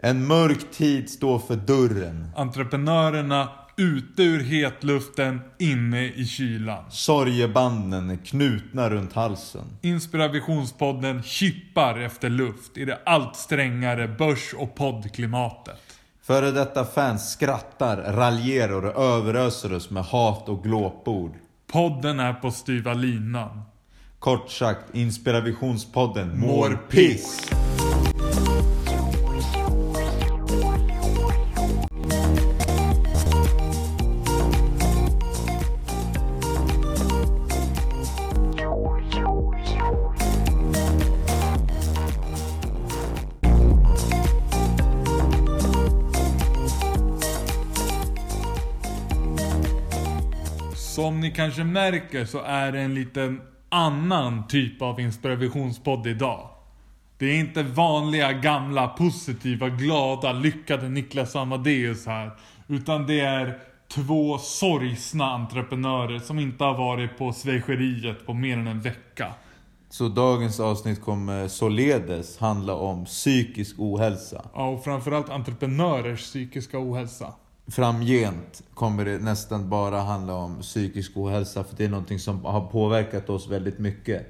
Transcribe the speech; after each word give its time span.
En 0.00 0.26
mörk 0.26 0.70
tid 0.72 1.10
står 1.10 1.38
för 1.38 1.56
dörren. 1.56 2.30
Entreprenörerna 2.36 3.48
ute 3.76 4.22
ur 4.22 4.44
hetluften, 4.44 5.40
inne 5.58 6.04
i 6.04 6.26
kylan. 6.26 6.84
Sorgebanden 6.90 8.10
är 8.10 8.16
knutna 8.16 8.90
runt 8.90 9.12
halsen. 9.12 9.64
Inspirationspodden 9.82 11.22
kippar 11.22 11.98
efter 11.98 12.30
luft 12.30 12.76
i 12.76 12.84
det 12.84 12.98
allt 13.06 13.36
strängare 13.36 14.08
börs 14.08 14.54
och 14.54 14.74
poddklimatet. 14.74 15.80
Före 16.22 16.50
detta 16.50 16.84
fans 16.84 17.32
skrattar, 17.32 17.96
raljerar 17.96 18.82
och 18.82 19.04
överöser 19.04 19.72
oss 19.72 19.90
med 19.90 20.04
hat 20.04 20.48
och 20.48 20.62
glåpord. 20.62 21.34
Podden 21.72 22.20
är 22.20 22.32
på 22.32 22.50
styva 22.50 22.94
linan. 22.94 23.62
Kort 24.18 24.50
sagt, 24.50 24.94
Inspirationspodden 24.94 26.40
Mår 26.40 26.78
piss. 26.90 27.50
Ni 51.28 51.34
kanske 51.34 51.64
märker 51.64 52.24
så 52.24 52.40
är 52.40 52.72
det 52.72 52.80
en 52.80 52.94
liten 52.94 53.40
annan 53.68 54.46
typ 54.46 54.82
av 54.82 55.00
inspirationspodd 55.00 56.06
idag. 56.06 56.48
Det 57.18 57.26
är 57.26 57.40
inte 57.40 57.62
vanliga, 57.62 58.32
gamla, 58.32 58.88
positiva, 58.88 59.68
glada, 59.68 60.32
lyckade 60.32 60.88
Niklas 60.88 61.36
Amadeus 61.36 62.06
här. 62.06 62.30
Utan 62.68 63.06
det 63.06 63.20
är 63.20 63.58
två 63.88 64.38
sorgsna 64.38 65.24
entreprenörer 65.24 66.18
som 66.18 66.38
inte 66.38 66.64
har 66.64 66.74
varit 66.74 67.18
på 67.18 67.32
svejseriet 67.32 68.26
på 68.26 68.34
mer 68.34 68.56
än 68.56 68.66
en 68.66 68.80
vecka. 68.80 69.34
Så 69.88 70.08
dagens 70.08 70.60
avsnitt 70.60 71.02
kommer 71.02 71.48
således 71.48 72.38
handla 72.38 72.74
om 72.74 73.04
psykisk 73.04 73.74
ohälsa. 73.78 74.44
Ja, 74.54 74.68
och 74.68 74.84
framförallt 74.84 75.30
entreprenörers 75.30 76.20
psykiska 76.20 76.78
ohälsa. 76.78 77.32
Framgent 77.70 78.62
kommer 78.74 79.04
det 79.04 79.18
nästan 79.18 79.68
bara 79.68 80.00
handla 80.00 80.34
om 80.34 80.60
psykisk 80.60 81.16
ohälsa 81.16 81.64
för 81.64 81.76
det 81.76 81.84
är 81.84 81.88
någonting 81.88 82.18
som 82.18 82.44
har 82.44 82.66
påverkat 82.66 83.30
oss 83.30 83.48
väldigt 83.48 83.78
mycket. 83.78 84.26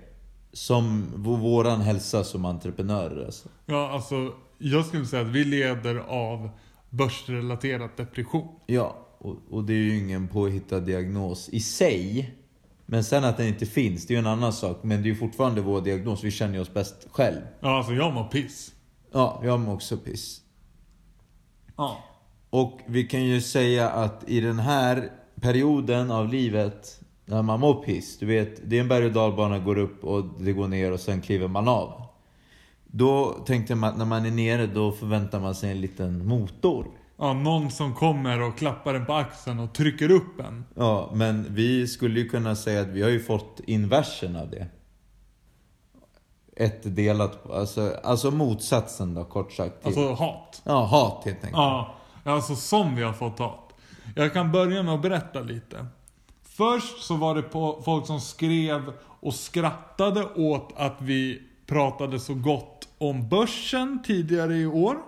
Som 0.53 1.13
våran 1.17 1.81
hälsa 1.81 2.25
som 2.25 2.45
entreprenörer 2.45 3.25
alltså. 3.25 3.49
Ja, 3.67 3.91
alltså 3.91 4.33
jag 4.59 4.87
skulle 4.87 5.07
säga 5.07 5.23
att 5.23 5.29
vi 5.29 5.45
leder 5.45 5.97
av 5.97 6.51
börsrelaterad 6.91 7.91
depression. 7.97 8.49
Ja, 8.67 8.97
och, 9.19 9.37
och 9.51 9.65
det 9.65 9.73
är 9.73 9.77
ju 9.77 9.99
ingen 9.99 10.29
påhittad 10.29 10.81
diagnos 10.81 11.49
i 11.49 11.61
sig. 11.61 12.35
Men 12.87 13.05
sen 13.05 13.25
att 13.25 13.37
den 13.37 13.47
inte 13.47 13.67
finns, 13.67 14.07
det 14.07 14.15
är 14.15 14.17
ju 14.17 14.21
en 14.21 14.27
annan 14.27 14.53
sak. 14.53 14.79
Men 14.83 15.03
det 15.03 15.09
är 15.09 15.11
ju 15.11 15.17
fortfarande 15.17 15.61
vår 15.61 15.81
diagnos, 15.81 16.25
vi 16.25 16.31
känner 16.31 16.55
ju 16.55 16.61
oss 16.61 16.75
bäst 16.75 17.07
själv. 17.11 17.41
Ja, 17.61 17.77
alltså 17.77 17.93
jag 17.93 18.15
mår 18.15 18.25
piss. 18.25 18.73
Ja, 19.13 19.41
jag 19.45 19.61
mår 19.61 19.75
också 19.75 19.97
piss. 19.97 20.41
Ja. 21.77 22.05
Och 22.51 22.81
vi 22.87 23.05
kan 23.05 23.25
ju 23.25 23.41
säga 23.41 23.91
att 23.91 24.25
i 24.27 24.41
den 24.41 24.59
här 24.59 25.11
perioden 25.41 26.11
av 26.11 26.29
livet 26.29 27.01
när 27.25 27.43
man 27.43 27.61
mår 27.61 27.75
piss, 27.75 28.19
du 28.19 28.27
vet, 28.27 28.71
det 28.71 28.77
är 28.77 28.81
en 28.81 28.89
berg 28.89 29.07
och 29.07 29.13
dalbana, 29.13 29.59
går 29.59 29.79
upp 29.79 30.05
och 30.05 30.25
det 30.41 30.53
går 30.53 30.69
ner 30.69 30.93
och 30.93 31.01
sen 31.01 31.21
kliver 31.21 31.49
man 31.49 31.69
av. 31.69 32.03
Då 32.87 33.33
tänkte 33.47 33.75
man 33.75 33.91
att 33.91 33.99
när 33.99 34.05
man 34.05 34.27
är 34.27 34.31
nere 34.31 34.67
då 34.67 34.93
förväntar 34.93 35.41
man 35.41 35.55
sig 35.55 35.71
en 35.71 35.81
liten 35.81 36.27
motor. 36.27 36.87
Ja, 37.19 37.33
någon 37.33 37.71
som 37.71 37.95
kommer 37.95 38.41
och 38.43 38.59
klappar 38.59 38.95
en 38.95 39.07
på 39.07 39.15
axeln 39.15 39.59
och 39.59 39.73
trycker 39.73 40.11
upp 40.11 40.41
en. 40.41 40.65
Ja, 40.75 41.11
men 41.15 41.47
vi 41.55 41.87
skulle 41.87 42.21
ju 42.21 42.29
kunna 42.29 42.57
säga 42.57 42.81
att 42.81 42.89
vi 42.89 43.03
har 43.03 43.11
ju 43.11 43.21
fått 43.21 43.61
inversen 43.67 44.37
av 44.37 44.51
det. 44.51 44.67
Ett 46.57 46.97
delat, 46.97 47.51
alltså, 47.51 47.93
alltså 48.03 48.31
motsatsen 48.31 49.15
då 49.15 49.25
kort 49.25 49.53
sagt. 49.53 49.79
Till, 49.79 49.87
Alltså 49.87 50.13
hat. 50.13 50.63
ja, 50.65 50.85
hat 50.85 51.23
helt 51.25 51.37
enkelt. 51.37 51.53
Ja, 51.53 51.95
alltså 52.29 52.57
som 52.57 52.97
vi 52.97 53.03
har 53.03 53.13
fått 53.13 53.39
hat. 53.39 53.73
Jag 54.17 54.33
kan 54.33 54.53
börja 54.53 54.83
med 54.83 54.95
att 54.95 55.03
berätta 55.03 55.41
lite. 55.41 55.87
Först 56.43 57.03
så 57.03 57.17
var 57.17 57.35
det 57.35 57.43
på 57.43 57.83
folk 57.85 58.07
som 58.07 58.21
skrev 58.21 58.93
och 59.21 59.35
skrattade 59.35 60.25
åt 60.25 60.73
att 60.77 60.97
vi 60.99 61.43
pratade 61.67 62.21
så 62.21 62.35
gott 62.35 62.89
om 62.99 63.29
börsen 63.29 64.03
tidigare 64.05 64.57
i 64.57 64.67
år. 64.67 64.99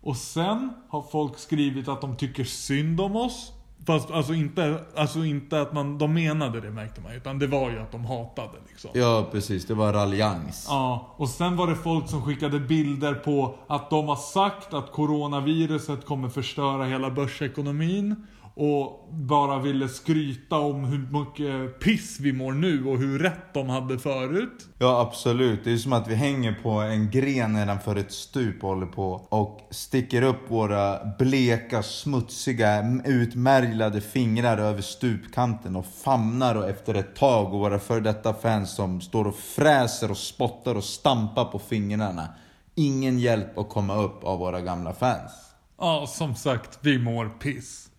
Och 0.00 0.16
sen 0.16 0.72
har 0.88 1.02
folk 1.02 1.38
skrivit 1.38 1.88
att 1.88 2.00
de 2.00 2.16
tycker 2.16 2.44
synd 2.44 3.00
om 3.00 3.16
oss. 3.16 3.52
Fast 3.86 4.10
alltså 4.10 4.34
inte, 4.34 4.78
alltså 4.96 5.24
inte 5.24 5.60
att 5.60 5.72
man, 5.72 5.98
de 5.98 6.14
menade 6.14 6.60
det 6.60 6.70
märkte 6.70 7.00
man 7.00 7.12
utan 7.12 7.38
det 7.38 7.46
var 7.46 7.70
ju 7.70 7.78
att 7.78 7.92
de 7.92 8.04
hatade 8.04 8.58
liksom. 8.68 8.90
Ja, 8.94 9.28
precis. 9.32 9.66
Det 9.66 9.74
var 9.74 9.92
raljans. 9.92 10.66
Ja, 10.68 11.14
och 11.16 11.28
sen 11.28 11.56
var 11.56 11.66
det 11.66 11.76
folk 11.76 12.08
som 12.08 12.22
skickade 12.22 12.60
bilder 12.60 13.14
på 13.14 13.54
att 13.66 13.90
de 13.90 14.08
har 14.08 14.16
sagt 14.16 14.74
att 14.74 14.92
coronaviruset 14.92 16.06
kommer 16.06 16.28
förstöra 16.28 16.84
hela 16.84 17.10
börsekonomin. 17.10 18.26
Och 18.56 19.08
bara 19.10 19.58
ville 19.58 19.88
skryta 19.88 20.58
om 20.58 20.84
hur 20.84 21.20
mycket 21.20 21.80
piss 21.80 22.20
vi 22.20 22.32
mår 22.32 22.52
nu 22.52 22.86
och 22.86 22.98
hur 22.98 23.18
rätt 23.18 23.54
de 23.54 23.68
hade 23.68 23.98
förut. 23.98 24.68
Ja, 24.78 25.00
absolut. 25.00 25.64
Det 25.64 25.72
är 25.72 25.76
som 25.76 25.92
att 25.92 26.08
vi 26.08 26.14
hänger 26.14 26.58
på 26.62 26.70
en 26.70 27.10
gren 27.10 27.52
nedanför 27.52 27.96
ett 27.96 28.12
stup 28.12 28.64
och 28.64 28.68
håller 28.68 28.86
på 28.86 29.26
och 29.28 29.60
sticker 29.70 30.22
upp 30.22 30.50
våra 30.50 30.98
bleka, 31.18 31.82
smutsiga, 31.82 33.00
utmärglade 33.04 34.00
fingrar 34.00 34.58
över 34.58 34.82
stupkanten 34.82 35.76
och 35.76 35.86
famnar 35.86 36.54
och 36.54 36.68
efter 36.68 36.94
ett 36.94 37.16
tag 37.16 37.54
och 37.54 37.60
våra 37.60 37.78
för 37.78 38.00
detta 38.00 38.34
fans 38.34 38.74
som 38.74 39.00
står 39.00 39.26
och 39.26 39.36
fräser 39.36 40.10
och 40.10 40.16
spottar 40.16 40.74
och 40.74 40.84
stampar 40.84 41.44
på 41.44 41.58
fingrarna. 41.58 42.28
Ingen 42.74 43.18
hjälp 43.18 43.58
att 43.58 43.68
komma 43.68 43.96
upp 43.96 44.24
av 44.24 44.38
våra 44.38 44.60
gamla 44.60 44.92
fans. 44.92 45.32
Ja, 45.78 46.06
som 46.08 46.34
sagt, 46.34 46.78
vi 46.80 46.98
mår 46.98 47.28
piss. 47.28 47.90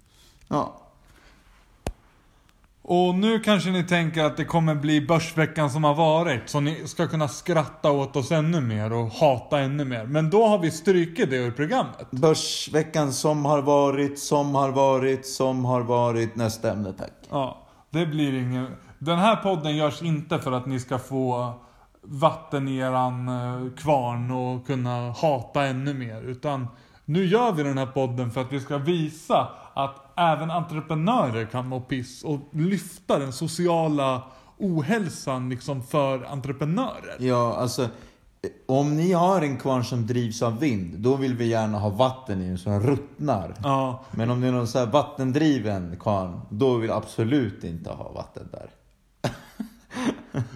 Ja, 0.47 0.81
Och 2.81 3.15
nu 3.15 3.39
kanske 3.39 3.69
ni 3.69 3.83
tänker 3.83 4.23
att 4.23 4.37
det 4.37 4.45
kommer 4.45 4.75
bli 4.75 5.01
börsveckan 5.01 5.69
som 5.69 5.83
har 5.83 5.95
varit. 5.95 6.49
Så 6.49 6.59
ni 6.59 6.87
ska 6.87 7.07
kunna 7.07 7.27
skratta 7.27 7.91
åt 7.91 8.15
oss 8.15 8.31
ännu 8.31 8.61
mer 8.61 8.93
och 8.93 9.07
hata 9.07 9.59
ännu 9.59 9.85
mer. 9.85 10.05
Men 10.05 10.29
då 10.29 10.47
har 10.47 10.59
vi 10.59 10.71
strykit 10.71 11.29
det 11.29 11.35
ur 11.35 11.51
programmet. 11.51 12.11
Börsveckan 12.11 13.13
som 13.13 13.45
har 13.45 13.61
varit, 13.61 14.19
som 14.19 14.55
har 14.55 14.69
varit, 14.69 15.27
som 15.27 15.65
har 15.65 15.81
varit. 15.81 16.35
Nästa 16.35 16.71
ämne 16.71 16.93
tack. 16.93 17.13
Ja, 17.29 17.67
det 17.89 18.05
blir 18.05 18.33
ingen... 18.33 18.67
Den 18.99 19.19
här 19.19 19.35
podden 19.35 19.75
görs 19.77 20.01
inte 20.01 20.39
för 20.39 20.51
att 20.51 20.65
ni 20.65 20.79
ska 20.79 20.97
få 20.97 21.53
vatten 22.01 22.67
i 22.67 22.77
eran 22.77 23.27
eh, 23.27 23.73
kvarn 23.77 24.31
och 24.31 24.67
kunna 24.67 25.11
hata 25.11 25.65
ännu 25.65 25.93
mer. 25.93 26.21
Utan 26.21 26.67
nu 27.05 27.25
gör 27.25 27.51
vi 27.51 27.63
den 27.63 27.77
här 27.77 27.85
podden 27.85 28.31
för 28.31 28.41
att 28.41 28.51
vi 28.53 28.59
ska 28.59 28.77
visa 28.77 29.47
att 29.73 29.95
även 30.19 30.51
entreprenörer 30.51 31.45
kan 31.45 31.67
må 31.67 31.81
piss 31.81 32.23
och 32.23 32.39
lyfta 32.51 33.19
den 33.19 33.33
sociala 33.33 34.21
ohälsan 34.57 35.49
liksom 35.49 35.83
för 35.83 36.23
entreprenörer. 36.23 37.15
Ja, 37.19 37.55
alltså. 37.55 37.83
eh, 37.83 37.89
Om 38.65 38.97
ni 38.97 39.11
har 39.11 39.41
en 39.41 39.57
kvarn 39.57 39.83
som 39.83 40.07
drivs 40.07 40.41
av 40.41 40.59
vind, 40.59 40.99
då 40.99 41.15
vill 41.15 41.35
vi 41.35 41.45
gärna 41.47 41.79
ha 41.79 41.89
vatten 41.89 42.41
i 42.41 42.47
den 42.47 42.57
så 42.57 42.69
den 42.69 42.81
ruttnar. 42.81 43.53
Ja, 43.63 44.03
Men 44.11 44.29
om 44.29 44.41
det 44.41 44.47
är 44.47 44.51
någon 44.51 44.67
så 44.67 44.85
vattendriven 44.85 45.97
kvarn, 45.99 46.41
då 46.49 46.73
vill 46.77 46.89
jag 46.89 46.97
absolut 46.97 47.63
inte 47.63 47.89
ha 47.89 48.11
vatten 48.11 48.49
där. 48.51 48.69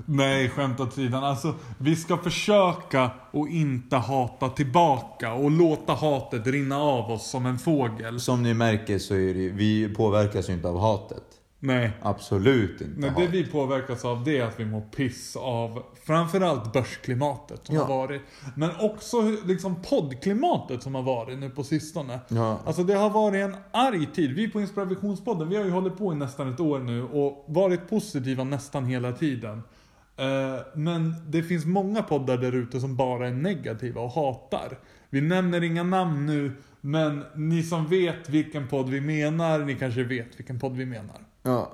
Nej 0.09 0.49
skämt 0.49 0.79
åt 0.79 0.93
sidan. 0.93 1.23
Alltså, 1.23 1.55
vi 1.77 1.95
ska 1.95 2.17
försöka 2.17 3.11
och 3.31 3.47
inte 3.47 3.95
hata 3.95 4.49
tillbaka 4.49 5.33
och 5.33 5.51
låta 5.51 5.93
hatet 5.93 6.47
rinna 6.47 6.77
av 6.77 7.11
oss 7.11 7.29
som 7.29 7.45
en 7.45 7.57
fågel. 7.59 8.19
Som 8.19 8.43
ni 8.43 8.53
märker 8.53 8.99
så 8.99 9.13
är 9.13 9.33
det, 9.33 9.49
vi 9.49 9.93
påverkas 9.95 10.49
ju 10.49 10.53
inte 10.53 10.67
av 10.67 10.79
hatet. 10.79 11.23
Nej. 11.61 11.91
Absolut 12.01 12.81
inte 12.81 12.99
Men 12.99 13.09
hat. 13.09 13.17
det 13.17 13.27
vi 13.27 13.43
påverkas 13.47 14.05
av 14.05 14.23
det 14.23 14.37
är 14.37 14.45
att 14.45 14.59
vi 14.59 14.65
mår 14.65 14.81
piss 14.81 15.35
av 15.35 15.83
framförallt 16.05 16.73
börsklimatet 16.73 17.65
som 17.65 17.75
Ja. 17.75 17.81
har 17.81 17.87
varit. 17.97 18.21
Men 18.55 18.69
också 18.79 19.21
liksom 19.45 19.75
poddklimatet 19.89 20.83
som 20.83 20.95
har 20.95 21.01
varit 21.03 21.39
nu 21.39 21.49
på 21.49 21.63
sistone. 21.63 22.19
Ja. 22.27 22.59
Alltså 22.65 22.83
det 22.83 22.93
har 22.93 23.09
varit 23.09 23.43
en 23.45 23.55
arg 23.71 24.05
tid. 24.05 24.31
Vi 24.35 24.47
på 24.47 24.61
Inspirationspodden, 24.61 25.49
vi 25.49 25.55
har 25.57 25.63
ju 25.65 25.71
hållit 25.71 25.97
på 25.97 26.13
i 26.13 26.15
nästan 26.15 26.53
ett 26.53 26.59
år 26.59 26.79
nu 26.79 27.03
och 27.03 27.45
varit 27.47 27.89
positiva 27.89 28.43
nästan 28.43 28.85
hela 28.85 29.11
tiden. 29.11 29.63
Eh, 30.19 30.59
Men 30.73 31.15
det 31.27 31.43
finns 31.43 31.65
många 31.65 32.03
poddar 32.03 32.37
där 32.37 32.51
ute 32.51 32.79
som 32.79 32.95
bara 32.95 33.27
är 33.27 33.33
negativa 33.33 34.01
och 34.01 34.11
hatar. 34.11 34.79
Vi 35.09 35.21
nämner 35.21 35.63
inga 35.63 35.83
namn 35.83 36.25
nu, 36.25 36.51
men 36.81 37.23
ni 37.35 37.63
som 37.63 37.87
vet 37.87 38.29
vilken 38.29 38.67
podd 38.67 38.89
vi 38.89 39.01
menar, 39.01 39.59
ni 39.59 39.75
kanske 39.75 40.03
vet 40.03 40.39
vilken 40.39 40.59
podd 40.59 40.75
vi 40.75 40.85
menar. 40.85 41.17
Ja. 41.43 41.71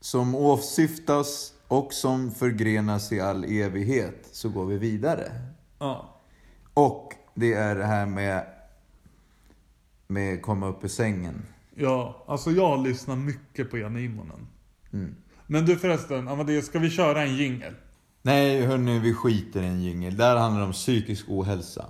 Som 0.00 0.34
åsyftas 0.34 1.52
och 1.68 1.92
som 1.92 2.30
förgrenas 2.30 3.12
i 3.12 3.20
all 3.20 3.44
evighet, 3.44 4.28
så 4.32 4.48
går 4.48 4.66
vi 4.66 4.78
vidare. 4.78 5.32
Ja. 5.78 6.20
Och 6.74 7.12
det 7.34 7.52
är 7.52 7.74
det 7.74 7.84
här 7.84 8.06
med 8.06 8.46
med 10.06 10.42
komma 10.42 10.68
upp 10.68 10.84
ur 10.84 10.88
sängen. 10.88 11.42
Ja, 11.74 12.24
alltså 12.28 12.50
jag 12.50 12.82
lyssnar 12.86 13.16
mycket 13.16 13.70
på 13.70 13.78
Janne 13.78 14.00
Immonen. 14.00 14.46
Mm. 14.92 15.14
Men 15.46 15.66
du 15.66 15.76
förresten, 15.76 16.28
Amadeus, 16.28 16.66
ska 16.66 16.78
vi 16.78 16.90
köra 16.90 17.22
en 17.22 17.36
jingel? 17.36 17.74
Nej 18.26 18.66
hörni, 18.66 18.98
vi 18.98 19.14
skiter 19.14 19.62
i 19.62 19.66
en 19.66 19.82
jingel. 19.82 20.16
Där 20.16 20.36
handlar 20.36 20.60
det 20.60 20.66
om 20.66 20.72
psykisk 20.72 21.24
ohälsa. 21.28 21.84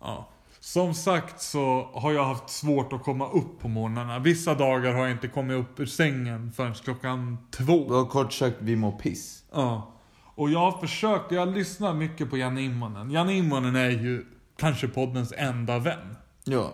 Ja. 0.00 0.28
Som 0.60 0.94
sagt 0.94 1.42
så 1.42 1.90
har 1.94 2.12
jag 2.12 2.24
haft 2.24 2.50
svårt 2.50 2.92
att 2.92 3.02
komma 3.02 3.30
upp 3.30 3.60
på 3.60 3.68
morgnarna. 3.68 4.18
Vissa 4.18 4.54
dagar 4.54 4.92
har 4.92 5.00
jag 5.00 5.10
inte 5.10 5.28
kommit 5.28 5.58
upp 5.58 5.80
ur 5.80 5.86
sängen 5.86 6.52
förrän 6.52 6.74
klockan 6.74 7.38
två. 7.50 7.88
Du 7.88 7.94
har 7.94 8.06
kort 8.06 8.32
sagt, 8.32 8.56
vi 8.60 8.76
mår 8.76 8.92
piss. 8.92 9.44
Ja. 9.52 9.92
Och 10.34 10.50
jag 10.50 10.58
har 10.58 10.80
försökt, 10.80 11.32
jag 11.32 11.54
lyssnar 11.54 11.94
mycket 11.94 12.30
på 12.30 12.36
Janne 12.36 12.62
Immonen. 12.62 13.10
Janne 13.10 13.34
Immonen 13.34 13.76
är 13.76 13.90
ju 13.90 14.26
kanske 14.56 14.88
poddens 14.88 15.32
enda 15.36 15.78
vän. 15.78 16.16
Ja, 16.44 16.72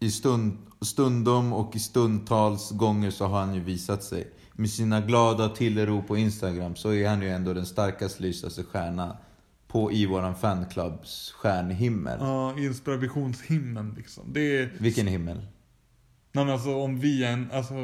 i 0.00 0.10
stund, 0.10 0.58
stundom 0.80 1.52
och 1.52 1.76
i 1.76 1.78
stundtals 1.78 2.70
gånger 2.70 3.10
så 3.10 3.26
har 3.26 3.40
han 3.40 3.54
ju 3.54 3.60
visat 3.60 4.04
sig. 4.04 4.32
Med 4.58 4.70
sina 4.70 5.00
glada 5.00 5.48
tillrop 5.48 6.06
på 6.08 6.16
Instagram 6.16 6.76
så 6.76 6.92
är 6.92 7.08
han 7.08 7.22
ju 7.22 7.28
ändå 7.28 7.54
den 7.54 7.66
starkast 7.66 8.20
lysaste 8.20 8.62
stjärna 8.64 9.16
på 9.68 9.92
i 9.92 10.06
våran 10.06 10.34
fanclubs 10.36 11.32
stjärnhimmel. 11.32 12.18
Ja, 12.20 12.58
inspirationshimlen 12.58 13.94
liksom. 13.96 14.24
Det 14.32 14.58
är... 14.58 14.70
Vilken 14.78 15.06
himmel? 15.06 15.36
Nej 16.32 16.44
men 16.44 16.54
alltså 16.54 16.74
om 16.76 17.00
vi 17.00 17.24
är 17.24 17.32
en, 17.32 17.50
alltså... 17.52 17.74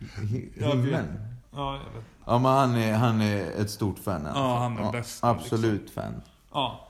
Hi- 0.00 0.52
Jag 0.60 0.76
vet. 0.76 0.84
Himmel? 0.86 1.04
Ja, 1.52 1.72
jag 1.74 1.92
vet. 2.00 2.04
Ja 2.26 2.38
men 2.38 2.50
han 2.52 2.74
är, 2.74 2.92
han 2.94 3.20
är 3.20 3.60
ett 3.60 3.70
stort 3.70 3.98
fan 3.98 4.26
alla 4.26 4.38
Ja, 4.40 4.58
han 4.58 4.78
är 4.78 4.92
bäst, 4.92 5.24
Absolut 5.24 5.90
fan. 5.90 6.22
Ja. 6.52 6.88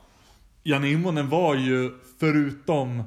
Janne 0.63 0.89
Immonen 0.89 1.29
var 1.29 1.55
ju, 1.55 1.91
förutom 2.19 3.03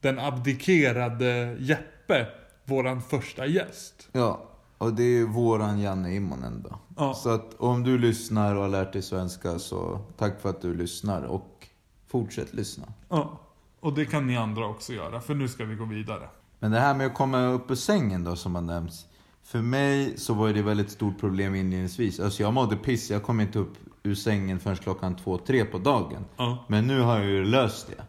den 0.00 0.18
abdikerade 0.18 1.56
Jeppe, 1.60 2.26
våran 2.64 3.02
första 3.02 3.46
gäst. 3.46 4.08
Ja, 4.12 4.50
och 4.78 4.94
det 4.94 5.02
är 5.02 5.24
våran 5.24 5.80
Janne 5.80 6.14
Immonen 6.14 6.62
då. 6.62 6.78
Ja. 6.96 7.14
Så 7.14 7.30
att 7.30 7.54
om 7.58 7.82
du 7.82 7.98
lyssnar 7.98 8.54
och 8.54 8.62
har 8.62 8.68
lärt 8.68 8.92
dig 8.92 9.02
svenska 9.02 9.58
så 9.58 10.00
tack 10.16 10.40
för 10.40 10.50
att 10.50 10.62
du 10.62 10.74
lyssnar 10.74 11.22
och 11.22 11.68
fortsätt 12.06 12.54
lyssna. 12.54 12.92
Ja. 13.08 13.40
Och 13.80 13.94
det 13.94 14.04
kan 14.04 14.26
ni 14.26 14.36
andra 14.36 14.66
också 14.66 14.92
göra, 14.92 15.20
för 15.20 15.34
nu 15.34 15.48
ska 15.48 15.64
vi 15.64 15.74
gå 15.74 15.84
vidare. 15.84 16.28
Men 16.58 16.70
det 16.70 16.80
här 16.80 16.94
med 16.94 17.06
att 17.06 17.14
komma 17.14 17.46
upp 17.46 17.70
ur 17.70 17.74
sängen 17.74 18.24
då 18.24 18.36
som 18.36 18.54
har 18.54 18.62
nämnts. 18.62 19.06
För 19.42 19.62
mig 19.62 20.18
så 20.18 20.34
var 20.34 20.48
det 20.48 20.58
ett 20.58 20.66
väldigt 20.66 20.90
stort 20.90 21.20
problem 21.20 21.54
inledningsvis. 21.54 22.20
Alltså 22.20 22.42
jag 22.42 22.52
mådde 22.52 22.76
piss, 22.76 23.10
jag 23.10 23.22
kom 23.22 23.40
inte 23.40 23.58
upp 23.58 23.74
ur 24.02 24.14
sängen 24.14 24.60
förrän 24.60 24.76
klockan 24.76 25.16
två, 25.16 25.38
tre 25.38 25.64
på 25.64 25.78
dagen. 25.78 26.24
Ja. 26.36 26.64
Men 26.68 26.86
nu 26.86 27.00
har 27.00 27.18
jag 27.18 27.26
ju 27.26 27.44
löst 27.44 27.86
det. 27.88 28.04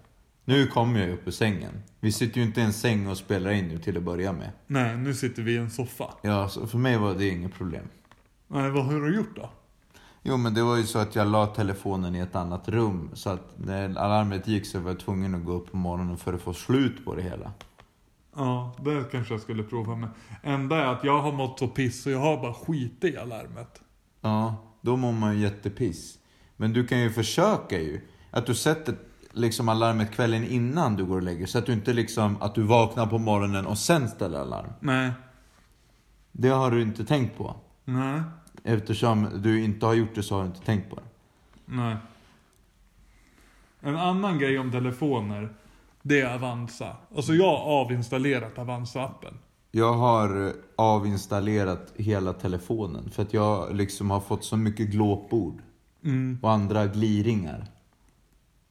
Nu 0.48 0.68
kommer 0.68 1.00
jag 1.00 1.10
upp 1.10 1.28
ur 1.28 1.32
sängen. 1.32 1.84
Vi 2.00 2.12
sitter 2.12 2.38
ju 2.38 2.44
inte 2.48 2.62
i 2.62 2.64
en 2.64 2.74
säng 2.74 3.08
och 3.08 3.18
spelar 3.18 3.52
in 3.52 3.68
nu 3.68 3.80
till 3.80 3.98
att 3.98 4.04
börja 4.04 4.34
med. 4.34 4.52
Nej, 4.68 4.98
nu 4.98 5.14
sitter 5.14 5.42
vi 5.42 5.54
i 5.54 5.58
en 5.58 5.70
soffa. 5.70 6.14
Ja, 6.22 6.50
så 6.50 6.68
för 6.68 6.78
mig 6.78 6.98
var 6.98 7.14
det 7.14 7.28
inget 7.28 7.54
problem. 7.54 7.88
Nej, 8.48 8.72
vad 8.72 8.86
har 8.86 9.00
du 9.00 9.16
gjort 9.16 9.36
då? 9.36 9.50
Jo 10.24 10.38
men 10.38 10.54
det 10.54 10.64
var 10.64 10.78
ju 10.78 10.84
så 10.84 11.00
att 11.00 11.16
jag 11.16 11.28
la 11.28 11.46
telefonen 11.48 12.16
i 12.16 12.20
ett 12.20 12.36
annat 12.36 12.70
rum. 12.70 13.10
Så 13.14 13.30
att 13.30 13.54
när 13.58 13.98
alarmet 13.98 14.48
gick 14.48 14.66
så 14.66 14.80
var 14.80 14.92
jag 14.92 15.00
tvungen 15.00 15.36
att 15.36 15.46
gå 15.46 15.52
upp 15.52 15.72
på 15.72 15.78
morgonen 15.78 16.18
för 16.18 16.34
att 16.34 16.42
få 16.42 16.54
slut 16.54 17.06
på 17.06 17.16
det 17.16 17.22
hela. 17.22 17.52
Ja, 18.36 18.76
det 18.80 19.12
kanske 19.12 19.34
jag 19.34 19.42
skulle 19.42 19.64
prova 19.64 19.96
med. 19.96 20.10
Enda 20.44 20.78
är 20.78 20.86
att 20.86 21.04
jag 21.04 21.22
har 21.22 21.32
mått 21.32 21.60
så 21.60 21.68
piss 21.68 22.04
så 22.04 22.10
jag 22.10 22.20
har 22.20 22.38
bara 22.38 22.54
skit 22.54 23.04
i 23.04 23.18
alarmet. 23.18 23.82
Ja, 24.22 24.56
då 24.82 24.98
mår 24.98 25.12
man 25.12 25.36
ju 25.36 25.42
jättepiss. 25.42 26.18
Men 26.58 26.74
du 26.74 26.88
kan 26.88 27.00
ju 27.00 27.10
försöka 27.10 27.80
ju. 27.80 28.02
Att 28.32 28.46
du 28.46 28.56
sätter 28.56 28.96
liksom 29.36 29.70
alarmet 29.70 30.12
kvällen 30.12 30.44
innan 30.44 30.96
du 30.96 31.06
går 31.06 31.16
och 31.16 31.24
lägger 31.24 31.46
Så 31.46 31.58
att 31.58 31.66
du 31.66 31.74
inte 31.74 31.94
liksom, 31.94 32.38
att 32.42 32.56
du 32.56 32.62
vaknar 32.62 33.08
på 33.08 33.18
morgonen 33.18 33.66
och 33.66 33.78
sen 33.78 34.10
ställer 34.10 34.40
alarm. 34.40 34.74
Nej. 34.80 35.12
Det 36.32 36.50
har 36.50 36.72
du 36.72 36.82
inte 36.82 37.06
tänkt 37.06 37.38
på. 37.38 37.56
Nej. 37.86 38.22
Eftersom 38.64 39.30
du 39.36 39.64
inte 39.64 39.86
har 39.86 39.94
gjort 39.94 40.16
det 40.16 40.24
så 40.24 40.36
har 40.36 40.42
du 40.42 40.48
inte 40.48 40.66
tänkt 40.66 40.90
på 40.90 40.96
det. 40.96 41.02
Nej. 41.66 41.98
En 43.80 43.98
annan 43.98 44.40
grej 44.40 44.60
om 44.60 44.72
telefoner, 44.72 45.54
det 46.02 46.22
är 46.22 46.36
Avanza. 46.36 46.98
Alltså 47.16 47.34
jag 47.34 47.58
har 47.58 47.82
avinstallerat 47.82 48.58
Avanza-appen. 48.58 49.34
Jag 49.72 49.94
har 49.94 50.54
avinstallerat 50.76 51.94
hela 51.96 52.34
telefonen 52.34 53.10
för 53.10 53.24
att 53.24 53.34
jag 53.34 53.76
liksom 53.76 54.12
har 54.12 54.20
fått 54.20 54.44
så 54.44 54.58
mycket 54.58 54.88
glåpord. 54.88 55.62
Mm. 56.04 56.40
Och 56.42 56.52
andra 56.52 56.88
gliringar. 56.88 57.68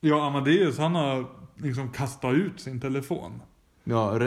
Ja, 0.06 0.26
Amadeus 0.26 0.78
han 0.78 0.94
har 0.94 1.26
liksom 1.56 1.88
kastat 1.88 2.34
ut 2.34 2.60
sin 2.60 2.80
telefon. 2.80 3.42
Ja, 3.84 4.18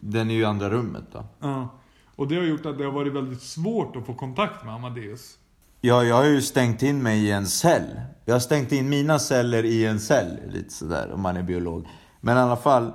den 0.00 0.30
är 0.30 0.34
ju 0.34 0.40
i 0.40 0.44
andra 0.44 0.70
rummet 0.70 1.04
då. 1.12 1.24
Ja. 1.40 1.68
Och 2.16 2.28
det 2.28 2.36
har 2.36 2.42
gjort 2.42 2.66
att 2.66 2.78
det 2.78 2.84
har 2.84 2.92
varit 2.92 3.12
väldigt 3.12 3.42
svårt 3.42 3.96
att 3.96 4.06
få 4.06 4.14
kontakt 4.14 4.64
med 4.64 4.74
Amadeus. 4.74 5.38
Ja, 5.80 6.04
jag 6.04 6.16
har 6.16 6.24
ju 6.24 6.42
stängt 6.42 6.82
in 6.82 7.02
mig 7.02 7.24
i 7.24 7.30
en 7.30 7.46
cell. 7.46 8.00
Jag 8.24 8.34
har 8.34 8.40
stängt 8.40 8.72
in 8.72 8.88
mina 8.88 9.18
celler 9.18 9.64
i 9.64 9.86
en 9.86 10.00
cell, 10.00 10.38
lite 10.48 10.74
sådär 10.74 11.12
om 11.12 11.20
man 11.20 11.36
är 11.36 11.42
biolog. 11.42 11.86
Men 12.20 12.36
i 12.36 12.40
alla 12.40 12.56
fall, 12.56 12.92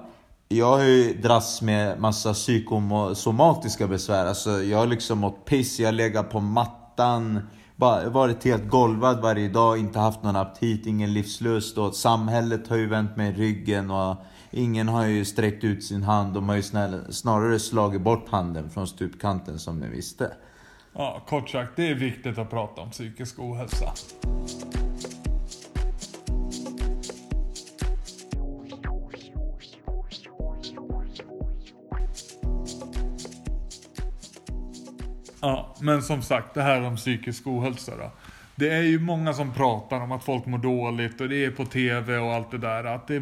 jag 0.48 0.78
har 0.78 0.84
ju 0.84 1.14
dras 1.14 1.62
med 1.62 2.00
massa 2.00 2.34
psykosomatiska 2.34 3.88
besvär. 3.88 4.26
Alltså, 4.26 4.64
jag 4.64 4.78
har 4.78 4.88
liksom 4.88 5.20
mått 5.20 5.46
piss, 5.46 5.80
jag 5.80 5.88
har 5.88 5.94
legat 5.94 6.30
på 6.30 6.40
mattan, 6.40 7.40
varit 8.10 8.44
helt 8.44 8.70
golvad 8.70 9.22
varje 9.22 9.50
dag, 9.50 9.78
inte 9.78 10.00
haft 10.00 10.24
någon 10.24 10.36
aptit, 10.36 10.86
ingen 10.86 11.14
livslust. 11.14 11.78
Och 11.78 11.96
samhället 11.96 12.68
har 12.68 12.78
ju 12.78 12.88
vänt 12.88 13.18
mig 13.18 13.32
ryggen 13.32 13.92
och 13.92 14.16
ingen 14.52 14.88
har 14.88 15.06
ju 15.06 15.26
sträckt 15.26 15.64
ut 15.64 15.84
sin 15.84 16.04
hand. 16.04 16.34
De 16.34 16.50
har 16.50 16.56
ju 16.56 16.64
snarare 17.12 17.60
slagit 17.60 18.02
bort 18.02 18.30
handen 18.30 18.70
från 18.70 18.88
stupkanten 18.88 19.60
som 19.60 19.80
ni 19.80 19.88
visste. 19.88 20.32
Ja, 20.94 21.24
kort 21.28 21.50
sagt, 21.50 21.72
det 21.76 21.90
är 21.90 21.96
viktigt 21.96 22.38
att 22.38 22.50
prata 22.50 22.82
om 22.82 22.92
psykisk 22.92 23.40
ohälsa. 23.40 23.94
Men 35.84 36.02
som 36.02 36.22
sagt, 36.22 36.54
det 36.54 36.62
här 36.62 36.82
om 36.82 36.96
psykisk 36.96 37.48
ohälsa 37.48 37.92
då. 37.98 38.12
Det 38.56 38.70
är 38.70 38.82
ju 38.82 39.00
många 39.00 39.34
som 39.34 39.54
pratar 39.54 40.02
om 40.02 40.12
att 40.12 40.24
folk 40.24 40.46
mår 40.46 40.58
dåligt 40.58 41.22
och 41.22 41.30
det 41.30 41.46
är 41.46 41.52
på 41.52 41.66
TV 41.66 42.18
och 42.18 42.34
allt 42.34 42.52
det 42.52 42.58
där. 42.58 42.84
Att 42.84 43.08
det 43.08 43.16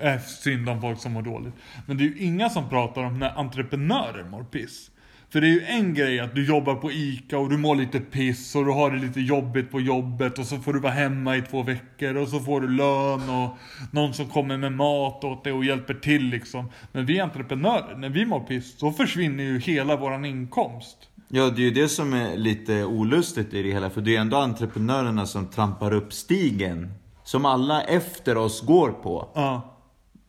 är 0.00 0.18
synd 0.18 0.68
om 0.68 0.80
folk 0.80 1.00
som 1.00 1.12
mår 1.12 1.22
dåligt. 1.22 1.54
Men 1.86 1.96
det 1.96 2.04
är 2.04 2.08
ju 2.08 2.18
inga 2.18 2.50
som 2.50 2.68
pratar 2.68 3.02
om 3.02 3.18
när 3.18 3.38
entreprenörer 3.38 4.24
mår 4.24 4.44
piss. 4.44 4.90
För 5.32 5.40
det 5.40 5.46
är 5.46 5.50
ju 5.50 5.62
en 5.62 5.94
grej 5.94 6.20
att 6.20 6.34
du 6.34 6.46
jobbar 6.46 6.74
på 6.74 6.92
ICA 6.92 7.38
och 7.38 7.50
du 7.50 7.56
mår 7.56 7.76
lite 7.76 8.00
piss 8.00 8.54
och 8.54 8.64
du 8.64 8.70
har 8.70 8.90
det 8.90 8.98
lite 8.98 9.20
jobbigt 9.20 9.70
på 9.70 9.80
jobbet 9.80 10.38
och 10.38 10.46
så 10.46 10.58
får 10.58 10.72
du 10.72 10.80
vara 10.80 10.92
hemma 10.92 11.36
i 11.36 11.42
två 11.42 11.62
veckor 11.62 12.16
och 12.16 12.28
så 12.28 12.40
får 12.40 12.60
du 12.60 12.68
lön 12.68 13.30
och 13.30 13.58
någon 13.90 14.14
som 14.14 14.26
kommer 14.26 14.56
med 14.56 14.72
mat 14.72 15.24
åt 15.24 15.44
dig 15.44 15.52
och 15.52 15.64
hjälper 15.64 15.94
till 15.94 16.24
liksom. 16.24 16.70
Men 16.92 17.06
vi 17.06 17.20
entreprenörer, 17.20 17.96
när 17.96 18.08
vi 18.08 18.26
mår 18.26 18.40
piss, 18.40 18.78
så 18.78 18.92
försvinner 18.92 19.44
ju 19.44 19.58
hela 19.58 19.96
våran 19.96 20.24
inkomst. 20.24 21.09
Ja, 21.32 21.50
det 21.50 21.62
är 21.62 21.64
ju 21.64 21.70
det 21.70 21.88
som 21.88 22.12
är 22.12 22.36
lite 22.36 22.84
olustigt 22.84 23.54
i 23.54 23.62
det 23.62 23.72
hela. 23.72 23.90
För 23.90 24.00
det 24.00 24.16
är 24.16 24.20
ändå 24.20 24.36
entreprenörerna 24.36 25.26
som 25.26 25.46
trampar 25.46 25.92
upp 25.92 26.12
stigen. 26.12 26.92
Som 27.24 27.44
alla 27.44 27.82
efter 27.82 28.36
oss 28.36 28.60
går 28.60 28.90
på. 28.90 29.28
Ja. 29.34 29.76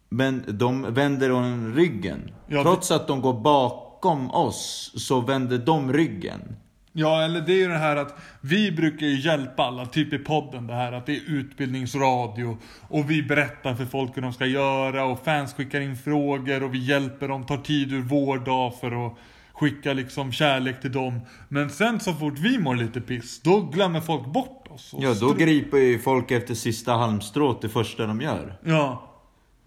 Men 0.09 0.43
de 0.47 0.93
vänder 0.93 1.29
dem 1.29 1.73
ryggen. 1.75 2.31
Ja, 2.47 2.63
Trots 2.63 2.91
att 2.91 3.07
de 3.07 3.21
går 3.21 3.33
bakom 3.41 4.31
oss 4.31 4.93
så 4.95 5.21
vänder 5.21 5.57
de 5.57 5.93
ryggen. 5.93 6.55
Ja, 6.93 7.21
eller 7.21 7.41
det 7.41 7.53
är 7.53 7.57
ju 7.57 7.67
det 7.67 7.77
här 7.77 7.95
att 7.95 8.15
vi 8.41 8.71
brukar 8.71 9.05
ju 9.05 9.19
hjälpa 9.19 9.63
alla, 9.63 9.85
typ 9.85 10.13
i 10.13 10.17
podden 10.17 10.67
det 10.67 10.73
här 10.73 10.91
att 10.91 11.05
det 11.05 11.15
är 11.15 11.21
utbildningsradio 11.27 12.57
och 12.81 13.11
vi 13.11 13.23
berättar 13.23 13.75
för 13.75 13.85
folk 13.85 14.17
hur 14.17 14.21
de 14.21 14.33
ska 14.33 14.45
göra 14.45 15.05
och 15.05 15.23
fans 15.23 15.53
skickar 15.53 15.81
in 15.81 15.97
frågor 15.97 16.63
och 16.63 16.73
vi 16.73 16.85
hjälper 16.85 17.27
dem, 17.27 17.45
tar 17.45 17.57
tid 17.57 17.93
ur 17.93 18.01
vår 18.01 18.37
dag 18.37 18.73
för 18.79 19.05
att 19.05 19.17
skicka 19.61 19.93
liksom 19.93 20.31
kärlek 20.31 20.81
till 20.81 20.91
dem. 20.91 21.19
Men 21.49 21.69
sen 21.69 21.99
så 21.99 22.13
fort 22.13 22.39
vi 22.39 22.59
mår 22.59 22.75
lite 22.75 23.01
piss, 23.01 23.41
då 23.41 23.61
glömmer 23.61 24.01
folk 24.01 24.25
bort 24.25 24.67
oss. 24.69 24.95
Ja, 24.99 25.13
då 25.13 25.33
griper 25.33 25.77
ju 25.77 25.99
folk 25.99 26.31
efter 26.31 26.53
sista 26.53 26.93
halmstrået 26.93 27.61
det 27.61 27.69
första 27.69 28.05
de 28.05 28.21
gör. 28.21 28.59
Ja, 28.65 29.07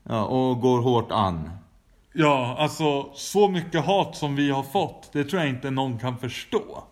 Ja, 0.09 0.25
och 0.25 0.61
går 0.61 0.81
hårt 0.83 1.11
an. 1.13 1.51
ja, 2.13 2.57
alltså 2.59 3.11
så 3.15 3.49
mycket 3.49 3.85
hat 3.85 4.17
som 4.17 4.37
vi 4.37 4.51
har 4.51 4.63
fått, 4.63 5.11
det 5.13 5.25
tror 5.25 5.43
jag 5.43 5.51
inte 5.51 5.71
någon 5.71 5.99
kan 5.99 6.19
förstå. 6.19 6.85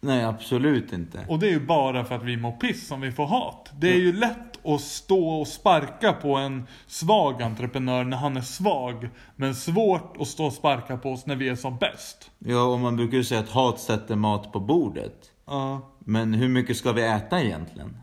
Nej, 0.00 0.24
absolut 0.24 0.92
inte. 0.92 1.24
Och 1.28 1.38
det 1.38 1.46
är 1.46 1.50
ju 1.50 1.66
bara 1.66 2.04
för 2.04 2.14
att 2.14 2.22
vi 2.24 2.36
mår 2.36 2.52
piss 2.52 2.88
som 2.88 3.00
vi 3.00 3.12
får 3.12 3.26
hat. 3.26 3.70
Det 3.80 3.88
är 3.92 3.98
ju 3.98 4.12
lätt 4.12 4.66
att 4.66 4.80
stå 4.80 5.28
och 5.40 5.48
sparka 5.48 6.12
på 6.12 6.36
en 6.36 6.66
svag 6.86 7.42
entreprenör 7.42 8.04
när 8.04 8.16
han 8.16 8.36
är 8.36 8.40
svag. 8.40 9.08
Men 9.36 9.54
svårt 9.54 10.16
att 10.20 10.28
stå 10.28 10.44
och 10.46 10.52
sparka 10.52 10.96
på 10.96 11.12
oss 11.12 11.26
när 11.26 11.36
vi 11.36 11.48
är 11.48 11.54
som 11.54 11.76
bäst. 11.76 12.30
Ja, 12.38 12.62
och 12.62 12.78
man 12.80 12.96
brukar 12.96 13.16
ju 13.16 13.24
säga 13.24 13.40
att 13.40 13.48
hat 13.50 13.80
sätter 13.80 14.16
mat 14.16 14.52
på 14.52 14.60
bordet. 14.60 15.30
Ja. 15.46 15.80
Men 15.98 16.34
hur 16.34 16.48
mycket 16.48 16.76
ska 16.76 16.92
vi 16.92 17.02
äta 17.02 17.42
egentligen? 17.42 17.96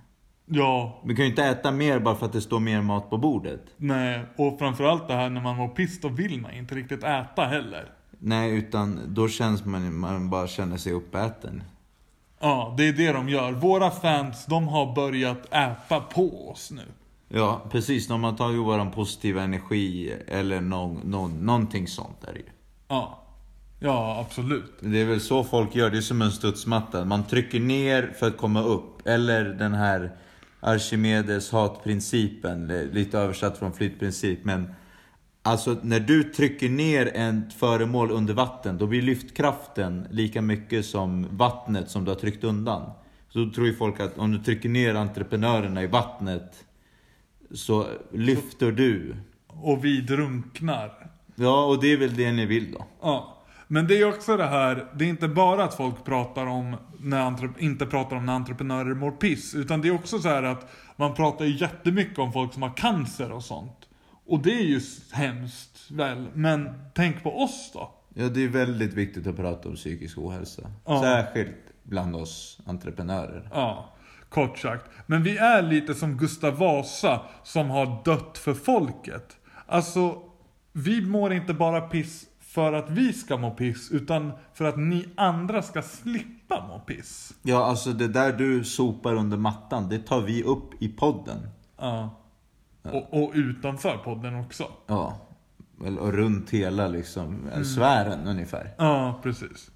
Ja, 0.46 1.02
Vi 1.06 1.16
kan 1.16 1.26
ju 1.26 1.30
inte 1.30 1.44
äta 1.44 1.72
mer 1.72 2.00
bara 2.00 2.16
för 2.16 2.26
att 2.26 2.34
det 2.34 2.42
står 2.42 2.60
mer 2.60 2.82
mat 2.82 3.10
på 3.10 3.18
bordet. 3.18 3.62
nej. 3.78 4.26
Och 4.38 4.60
framförallt 4.60 5.08
det 5.08 5.14
här 5.14 5.30
när 5.30 5.42
man 5.42 5.56
mår 5.56 5.68
piss, 5.68 6.02
då 6.02 6.08
vill 6.08 6.42
man 6.42 6.52
inte 6.54 6.76
riktigt 6.76 7.04
äta 7.04 7.44
heller. 7.46 7.92
Nej, 8.20 8.52
utan 8.58 9.00
då 9.08 9.28
känns 9.28 9.66
man, 9.66 9.96
man 10.00 10.30
bara 10.30 10.48
känner 10.48 10.78
sig 10.78 10.94
uppäten. 10.94 11.64
Ja, 12.46 12.74
det 12.78 12.88
är 12.88 12.94
det 12.94 13.12
de 13.12 13.30
gör. 13.30 13.52
Våra 13.52 13.92
fans, 13.92 14.46
de 14.46 14.68
har 14.68 14.96
börjat 14.96 15.46
äta 15.54 16.00
på 16.00 16.50
oss 16.50 16.72
nu. 16.72 16.82
Ja, 17.30 17.62
precis. 17.72 18.08
De 18.08 18.24
har 18.24 18.34
tagit 18.34 18.60
våran 18.60 18.92
positiva 18.92 19.42
energi 19.42 20.16
eller 20.28 20.62
någon, 20.62 21.00
någon, 21.04 21.46
någonting 21.46 21.88
sånt 21.88 22.24
är 22.24 22.34
det 22.34 22.40
ju. 22.40 22.46
Ja. 22.88 23.24
Ja, 23.80 24.26
absolut. 24.28 24.74
Det 24.80 25.02
är 25.02 25.06
väl 25.06 25.22
så 25.22 25.44
folk 25.44 25.76
gör, 25.76 25.90
det 25.90 25.98
är 25.98 26.02
som 26.02 26.22
en 26.22 26.32
studsmatta. 26.32 27.06
Man 27.06 27.24
trycker 27.24 27.60
ner 27.60 28.14
för 28.20 28.28
att 28.28 28.38
komma 28.38 28.64
upp. 28.64 29.08
Eller 29.08 29.44
den 29.44 29.74
här 29.74 30.12
Archimedes 30.60 31.52
hatprincipen, 31.52 32.68
lite 32.68 33.20
översatt 33.20 33.58
från 33.58 33.74
flytprincip. 33.74 34.46
Men 34.46 34.74
alltså 35.46 35.78
när 35.82 36.00
du 36.00 36.24
trycker 36.24 36.70
ner 36.70 37.06
ett 37.06 37.54
föremål 37.54 38.12
under 38.12 38.34
vatten, 38.34 38.78
då 38.78 38.88
blir 38.88 39.02
lyftkraften 39.02 40.08
lika 40.12 40.42
mycket 40.42 40.86
som 40.86 41.28
vattnet 41.38 41.90
som 41.90 42.06
du 42.06 42.12
har 42.12 42.16
tryckt 42.16 42.44
undan. 42.44 42.92
Så 43.30 43.40
då 43.40 43.52
tror 43.52 43.68
ju 43.68 43.76
folk 43.76 44.00
att 44.00 44.18
om 44.18 44.32
du 44.32 44.44
trycker 44.44 44.70
ner 44.70 44.96
entreprenörerna 44.96 45.84
i 45.84 45.88
vattnet, 45.88 46.66
så 47.54 47.88
lyfter 48.12 48.72
du. 48.72 49.16
Och 49.48 49.86
vi 49.86 50.02
drunknar. 50.02 50.92
Ja, 51.36 51.66
och 51.66 51.82
det 51.82 51.94
är 51.94 51.98
väl 51.98 52.16
det 52.16 52.32
ni 52.32 52.46
vill 52.46 52.72
då. 52.72 52.86
Ja. 53.02 53.32
Men 53.68 53.88
det 53.88 54.02
är 54.02 54.10
också 54.10 54.38
det 54.38 54.48
här, 54.48 54.88
det 54.96 55.06
är 55.06 55.10
inte 55.10 55.28
bara 55.28 55.64
att 55.64 55.74
folk 55.74 56.06
pratar 56.06 56.46
om 56.46 56.76
när 57.00 57.50
inte 57.64 57.86
pratar 57.86 58.16
om 58.16 58.26
när 58.26 58.34
entreprenörer 58.34 58.94
mår 58.94 59.12
piss. 59.12 59.56
Utan 59.56 59.82
det 59.82 59.88
är 59.88 59.96
också 59.96 60.20
så 60.20 60.28
här 60.28 60.44
att 60.44 60.72
man 60.96 61.14
pratar 61.14 61.46
jättemycket 61.46 62.20
om 62.20 62.34
folk 62.34 62.54
som 62.54 62.62
har 62.62 62.78
cancer 62.78 63.32
och 63.32 63.44
sånt. 63.44 63.90
Och 64.28 64.40
det 64.40 64.54
är 64.54 64.64
ju 64.64 64.82
hemskt 65.12 65.92
väl, 65.92 66.28
men 66.34 66.70
tänk 66.94 67.24
på 67.24 67.44
oss 67.44 67.72
då. 67.74 67.92
Ja, 68.14 68.30
det 68.30 68.44
är 68.44 68.48
väldigt 68.48 68.94
viktigt 68.94 69.28
att 69.28 69.36
prata 69.36 69.70
om 69.70 69.76
psykisk 69.76 70.18
ohälsa. 70.18 70.72
Ja. 70.86 71.02
Särskilt 71.02 71.56
bland 71.84 72.16
oss 72.16 72.60
entreprenörer. 72.66 73.50
Ja, 73.54 73.94
kort 74.30 74.58
sagt. 74.58 74.86
Men 75.06 75.24
vi 75.24 75.38
är 75.38 75.62
lite 75.62 75.96
som 75.96 76.18
Gustav 76.18 76.58
Vasa 76.58 77.22
som 77.44 77.70
har 77.70 78.02
dött 78.06 78.38
för 78.38 78.54
folket. 78.54 79.38
Alltså, 79.66 80.22
vi 80.72 81.02
mår 81.02 81.34
inte 81.34 81.54
bara 81.54 81.82
piss 81.82 82.26
för 82.40 82.74
att 82.74 82.90
vi 82.90 83.14
ska 83.14 83.38
må 83.38 83.52
piss, 83.52 83.92
utan 83.92 84.32
för 84.54 84.66
att 84.66 84.78
ni 84.78 85.06
andra 85.16 85.62
ska 85.62 85.82
slippa 85.82 86.68
må 86.68 86.80
piss. 86.80 87.34
Ja, 87.42 87.66
alltså 87.66 87.92
det 87.92 88.08
där 88.08 88.34
du 88.34 88.64
sopar 88.64 89.16
under 89.16 89.38
mattan, 89.38 89.90
det 89.90 90.00
tar 90.00 90.22
vi 90.22 90.44
upp 90.44 90.82
i 90.82 90.90
podden. 90.90 91.50
Ja. 91.78 92.22
Och, 92.94 93.24
och 93.24 93.32
utanför 93.34 93.98
podden 93.98 94.36
också. 94.36 94.68
Ja. 94.88 95.18
Och 96.00 96.14
runt 96.14 96.50
hela 96.50 96.88
liksom, 96.88 97.50
sfären 97.76 98.28
ungefär. 98.28 98.74
Ja, 98.78 99.20
precis. 99.24 99.72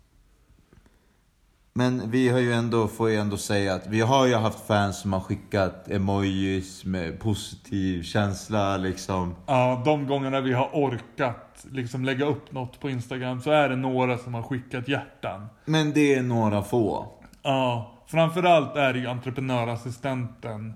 Men 1.73 2.11
vi 2.11 2.29
har 2.29 2.39
ju 2.39 2.53
ändå, 2.53 2.87
får 2.87 3.09
ju 3.09 3.15
ändå 3.15 3.37
säga 3.37 3.73
att 3.73 3.87
vi 3.87 4.01
har 4.01 4.27
ju 4.27 4.35
haft 4.35 4.67
fans 4.67 5.01
som 5.01 5.13
har 5.13 5.19
skickat 5.19 5.89
emojis 5.91 6.85
med 6.85 7.19
positiv 7.19 8.03
känsla 8.03 8.77
liksom. 8.77 9.35
Ja, 9.45 9.81
de 9.85 10.07
gångerna 10.07 10.41
vi 10.41 10.53
har 10.53 10.69
orkat 10.73 11.65
liksom 11.71 12.05
lägga 12.05 12.25
upp 12.25 12.51
något 12.51 12.79
på 12.79 12.89
Instagram 12.89 13.41
så 13.41 13.51
är 13.51 13.69
det 13.69 13.75
några 13.75 14.17
som 14.17 14.33
har 14.33 14.43
skickat 14.43 14.87
hjärtan. 14.87 15.47
Men 15.65 15.93
det 15.93 16.15
är 16.15 16.23
några 16.23 16.61
få. 16.61 17.07
Ja, 17.43 17.91
framförallt 18.07 18.75
är 18.75 18.93
det 18.93 18.99
ju 18.99 19.07
entreprenörassistenten 19.07 20.73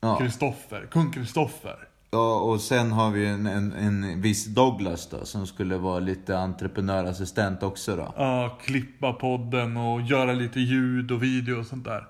Ja. 0.00 0.18
Kristoffer, 0.18 0.86
kung 0.90 1.12
Kristoffer. 1.12 1.76
Ja, 2.10 2.40
och 2.40 2.60
sen 2.60 2.92
har 2.92 3.10
vi 3.10 3.26
en, 3.26 3.46
en, 3.46 3.72
en 3.72 4.20
viss 4.20 4.46
Douglas 4.46 5.06
då, 5.10 5.24
som 5.24 5.46
skulle 5.46 5.76
vara 5.76 5.98
lite 5.98 6.38
entreprenörassistent 6.38 7.62
också 7.62 7.96
då. 7.96 8.12
Ja, 8.16 8.58
klippa 8.62 9.12
podden 9.12 9.76
och 9.76 10.00
göra 10.00 10.32
lite 10.32 10.60
ljud 10.60 11.10
och 11.10 11.22
video 11.22 11.58
och 11.58 11.66
sånt 11.66 11.84
där. 11.84 12.06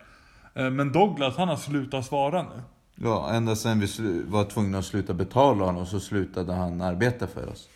Eh, 0.55 0.71
Men 0.71 0.93
Douglas, 0.93 1.37
han 1.37 1.49
har 1.49 1.57
slutat 1.57 2.07
svara 2.07 2.43
nu. 2.43 2.63
Ja, 2.95 3.31
ända 3.33 3.57
sen 3.57 3.81
vi 3.81 4.23
var 4.27 4.45
tvungna 4.45 4.79
att 4.79 4.85
sluta 4.85 5.15
betala 5.15 5.65
honom 5.65 5.87
så 5.87 6.01
slutade 6.01 6.53
han 6.53 6.81
arbeta 6.81 7.27
för 7.27 7.49
oss. 7.49 7.69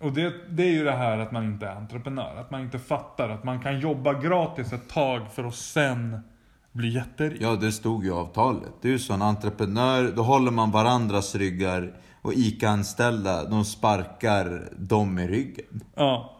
Och 0.00 0.12
det, 0.12 0.32
det 0.50 0.62
är 0.62 0.70
ju 0.72 0.84
det 0.84 0.92
här 0.96 1.18
att 1.18 1.32
man 1.32 1.44
inte 1.44 1.66
är 1.66 1.74
entreprenör. 1.74 2.36
Att 2.36 2.50
man 2.50 2.60
inte 2.60 2.78
fattar 2.78 3.28
att 3.28 3.44
man 3.44 3.60
kan 3.60 3.80
jobba 3.80 4.12
gratis 4.12 4.72
ett 4.72 4.88
tag 4.88 5.32
för 5.32 5.44
att 5.44 5.54
sen 5.54 6.20
bli 6.72 6.88
jätterik. 6.88 7.40
Ja, 7.40 7.56
det 7.56 7.72
stod 7.72 8.04
ju 8.04 8.08
i 8.08 8.12
avtalet. 8.12 8.72
Det 8.82 8.88
är 8.88 8.92
ju 8.92 8.98
så, 8.98 9.12
en 9.12 9.22
entreprenör, 9.22 10.12
då 10.16 10.22
håller 10.22 10.50
man 10.50 10.70
varandras 10.70 11.34
ryggar 11.34 12.00
och 12.22 12.34
ICA-anställda, 12.34 13.44
de 13.44 13.64
sparkar 13.64 14.68
dem 14.78 15.18
i 15.18 15.26
ryggen. 15.26 15.84
Ja. 15.94 16.36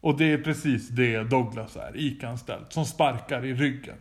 Och 0.00 0.18
det 0.18 0.32
är 0.32 0.38
precis 0.38 0.88
det 0.88 1.24
Douglas 1.24 1.76
är, 1.76 1.92
ICA-anställd. 1.96 2.66
Som 2.68 2.84
sparkar 2.84 3.44
i 3.44 3.54
ryggen. 3.54 3.96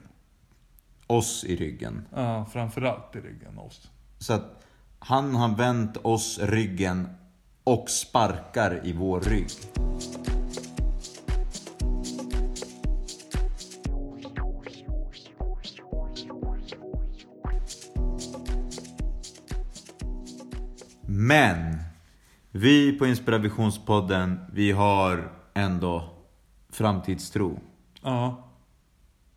Oss 1.08 1.44
i 1.44 1.56
ryggen. 1.56 2.06
Ja, 2.16 2.46
framförallt 2.54 3.16
i 3.16 3.20
ryggen 3.20 3.58
oss. 3.58 3.92
Så 4.20 4.34
att 4.34 4.64
han 5.00 5.36
har 5.36 5.58
vänt 5.58 5.98
oss 5.98 6.40
ryggen 6.42 7.08
och 7.64 7.90
sparkar 7.90 8.82
i 8.84 8.94
vår 8.94 9.22
rygg. 9.22 9.50
Men 21.28 21.78
vi 22.52 23.00
på 23.00 23.06
Inspirationspodden, 23.06 24.40
vi 24.54 24.72
har 24.72 25.32
ändå 25.54 26.10
framtidstro. 26.70 27.60
Ja. 28.02 28.50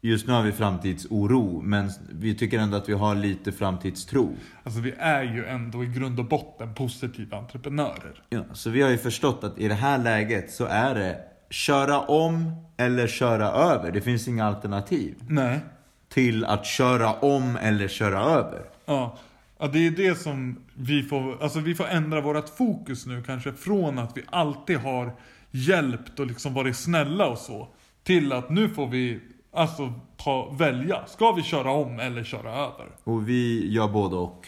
Just 0.00 0.26
nu 0.26 0.32
har 0.32 0.42
vi 0.42 0.52
framtidsoro, 0.52 1.60
men 1.62 1.90
vi 2.10 2.34
tycker 2.34 2.58
ändå 2.58 2.76
att 2.76 2.88
vi 2.88 2.92
har 2.92 3.14
lite 3.14 3.52
framtidstro. 3.52 4.36
Alltså 4.62 4.80
vi 4.80 4.94
är 4.98 5.22
ju 5.22 5.46
ändå 5.46 5.84
i 5.84 5.86
grund 5.86 6.18
och 6.18 6.24
botten 6.24 6.74
positiva 6.74 7.36
entreprenörer. 7.36 8.22
Ja, 8.28 8.42
så 8.52 8.70
vi 8.70 8.82
har 8.82 8.90
ju 8.90 8.98
förstått 8.98 9.44
att 9.44 9.58
i 9.58 9.68
det 9.68 9.74
här 9.74 9.98
läget 9.98 10.52
så 10.52 10.64
är 10.64 10.94
det 10.94 11.18
köra 11.50 12.00
om 12.00 12.52
eller 12.76 13.06
köra 13.06 13.48
över. 13.48 13.92
Det 13.92 14.00
finns 14.00 14.28
inga 14.28 14.46
alternativ 14.46 15.14
Nej. 15.28 15.60
till 16.08 16.44
att 16.44 16.66
köra 16.66 17.12
om 17.12 17.56
eller 17.56 17.88
köra 17.88 18.20
över. 18.20 18.62
Ja. 18.86 19.18
Ja, 19.58 19.68
det 19.68 19.86
är 19.86 19.90
det 19.90 20.14
som 20.18 20.58
vi 20.74 21.02
får, 21.02 21.42
alltså 21.42 21.60
vi 21.60 21.74
får 21.74 21.86
ändra 21.86 22.20
vårt 22.20 22.48
fokus 22.48 23.06
nu 23.06 23.22
kanske 23.22 23.52
från 23.52 23.98
att 23.98 24.16
vi 24.16 24.22
alltid 24.26 24.76
har 24.76 25.16
hjälpt 25.50 26.20
och 26.20 26.26
liksom 26.26 26.54
varit 26.54 26.76
snälla 26.76 27.28
och 27.28 27.38
så. 27.38 27.68
Till 28.02 28.32
att 28.32 28.50
nu 28.50 28.68
får 28.68 28.86
vi 28.86 29.20
alltså 29.52 29.92
ta, 30.16 30.50
välja. 30.50 31.06
Ska 31.06 31.32
vi 31.32 31.42
köra 31.42 31.70
om 31.70 32.00
eller 32.00 32.24
köra 32.24 32.52
över? 32.52 32.86
Och 33.04 33.28
vi 33.28 33.72
gör 33.72 33.88
både 33.88 34.16
och. 34.16 34.46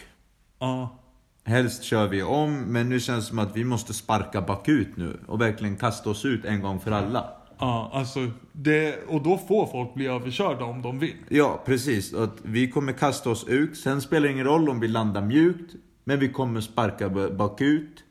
Ja. 0.59 0.97
Helst 1.43 1.83
kör 1.83 2.07
vi 2.07 2.23
om, 2.23 2.59
men 2.59 2.89
nu 2.89 2.99
känns 2.99 3.25
det 3.25 3.29
som 3.29 3.39
att 3.39 3.55
vi 3.55 3.63
måste 3.63 3.93
sparka 3.93 4.41
bakut 4.41 4.97
nu 4.97 5.19
och 5.27 5.41
verkligen 5.41 5.77
kasta 5.77 6.09
oss 6.09 6.25
ut 6.25 6.45
en 6.45 6.61
gång 6.61 6.79
för 6.79 6.91
alla. 6.91 7.40
Ja, 7.61 7.89
alltså 7.93 8.31
det, 8.51 9.07
och 9.07 9.23
då 9.23 9.37
får 9.37 9.65
folk 9.65 9.93
bli 9.93 10.07
överkörda 10.07 10.65
om 10.65 10.81
de 10.81 10.99
vill. 10.99 11.15
Ja, 11.29 11.61
precis. 11.65 12.13
Att 12.13 12.37
vi 12.43 12.71
kommer 12.71 12.93
kasta 12.93 13.29
oss 13.29 13.47
ut. 13.47 13.77
Sen 13.77 14.01
spelar 14.01 14.27
det 14.27 14.33
ingen 14.33 14.45
roll 14.45 14.69
om 14.69 14.79
vi 14.79 14.87
landar 14.87 15.21
mjukt. 15.21 15.75
Men 16.03 16.19
vi 16.19 16.29
kommer 16.29 16.61
sparka 16.61 17.09
bakut. 17.09 18.03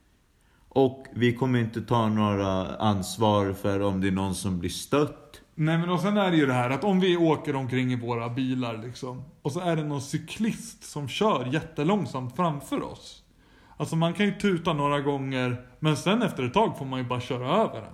Och 0.69 1.07
vi 1.15 1.35
kommer 1.35 1.59
inte 1.59 1.83
ta 1.83 2.09
några 2.09 2.77
ansvar 2.77 3.53
för 3.53 3.81
om 3.81 4.01
det 4.01 4.09
är 4.09 4.13
någon 4.13 4.35
som 4.35 4.59
blir 4.59 4.71
stött. 4.71 5.41
Nej 5.55 5.79
men 5.79 5.91
och 5.91 6.01
sen 6.01 6.17
är 6.17 6.31
det 6.31 6.37
ju 6.37 6.47
det 6.47 6.53
här 6.53 6.71
att 6.71 6.85
om 6.85 7.01
vi 7.01 7.17
åker 7.17 7.57
omkring 7.57 7.93
i 7.93 7.97
våra 7.97 8.29
bilar 8.29 8.79
liksom. 8.79 9.23
Och 9.43 9.53
så 9.53 9.61
är 9.61 9.77
det 9.77 9.85
någon 9.85 10.03
cyklist 10.03 10.85
som 10.85 11.09
kör 11.09 11.49
jättelångsamt 11.53 12.37
framför 12.37 12.83
oss. 12.83 13.23
Alltså 13.77 13.97
man 13.97 14.15
kan 14.15 14.27
ju 14.27 14.33
tuta 14.33 14.73
några 14.73 15.01
gånger. 15.01 15.67
Men 15.79 15.97
sen 15.97 16.23
efter 16.23 16.43
ett 16.43 16.55
tag 16.55 16.79
får 16.79 16.85
man 16.85 16.99
ju 16.99 17.05
bara 17.05 17.21
köra 17.21 17.49
över 17.49 17.81
den. 17.81 17.93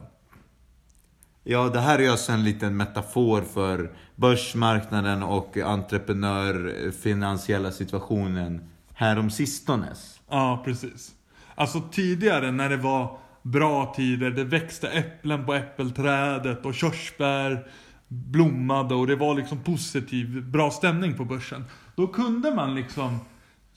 Ja, 1.49 1.69
det 1.69 1.81
här 1.81 1.99
är 1.99 2.11
alltså 2.11 2.33
en 2.33 2.45
liten 2.45 2.76
metafor 2.76 3.43
för 3.43 3.91
börsmarknaden 4.17 5.23
och 5.23 5.57
entreprenör 5.57 6.85
eh, 6.85 6.91
finansiella 6.91 7.71
situationen 7.71 8.69
härom 8.95 9.31
sistones. 9.31 10.21
Ja, 10.31 10.62
precis. 10.65 11.11
Alltså 11.55 11.81
tidigare 11.93 12.50
när 12.53 12.69
det 12.69 12.76
var 12.76 13.19
bra 13.43 13.95
tider, 13.97 14.31
det 14.31 14.45
växte 14.45 14.88
äpplen 14.88 15.47
på 15.47 15.55
äppelträdet 15.55 16.67
och 16.67 16.75
körsbär 16.75 17.67
blommade 18.09 18.95
och 18.95 19.07
det 19.07 19.17
var 19.17 19.35
liksom 19.35 19.59
positiv, 19.59 20.45
bra 20.50 20.71
stämning 20.71 21.15
på 21.15 21.25
börsen. 21.25 21.65
Då 21.97 22.07
kunde 22.07 22.55
man 22.55 22.75
liksom 22.75 23.19